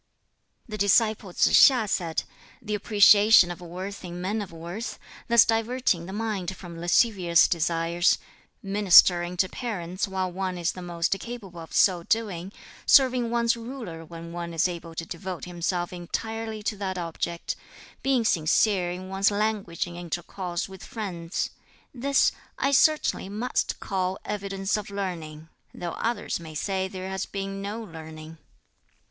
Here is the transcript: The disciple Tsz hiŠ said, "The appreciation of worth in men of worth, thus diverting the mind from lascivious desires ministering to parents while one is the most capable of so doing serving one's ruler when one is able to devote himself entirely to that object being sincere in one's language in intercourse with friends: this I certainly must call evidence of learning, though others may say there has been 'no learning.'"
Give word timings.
The 0.67 0.79
disciple 0.79 1.31
Tsz 1.31 1.49
hiŠ 1.69 1.87
said, 1.87 2.23
"The 2.59 2.73
appreciation 2.73 3.51
of 3.51 3.61
worth 3.61 4.03
in 4.03 4.19
men 4.19 4.41
of 4.41 4.51
worth, 4.51 4.97
thus 5.27 5.45
diverting 5.45 6.07
the 6.07 6.11
mind 6.11 6.55
from 6.55 6.79
lascivious 6.81 7.47
desires 7.47 8.17
ministering 8.63 9.37
to 9.37 9.47
parents 9.47 10.07
while 10.07 10.31
one 10.31 10.57
is 10.57 10.71
the 10.71 10.81
most 10.81 11.11
capable 11.19 11.59
of 11.61 11.71
so 11.73 12.01
doing 12.01 12.51
serving 12.87 13.29
one's 13.29 13.55
ruler 13.55 14.03
when 14.03 14.31
one 14.31 14.55
is 14.55 14.67
able 14.67 14.95
to 14.95 15.05
devote 15.05 15.45
himself 15.45 15.93
entirely 15.93 16.63
to 16.63 16.75
that 16.77 16.97
object 16.97 17.55
being 18.01 18.25
sincere 18.25 18.89
in 18.89 19.07
one's 19.07 19.29
language 19.29 19.85
in 19.85 19.95
intercourse 19.95 20.67
with 20.67 20.83
friends: 20.83 21.51
this 21.93 22.31
I 22.57 22.71
certainly 22.71 23.29
must 23.29 23.79
call 23.79 24.17
evidence 24.25 24.77
of 24.77 24.89
learning, 24.89 25.47
though 25.75 25.91
others 25.91 26.39
may 26.39 26.55
say 26.55 26.87
there 26.87 27.11
has 27.11 27.27
been 27.27 27.61
'no 27.61 27.79
learning.'" 27.83 28.39